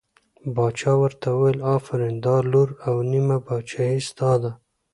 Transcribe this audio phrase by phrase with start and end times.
[0.55, 4.51] باچا ورته وویل آفرین دا لور او نیمه پاچهي ستا ده.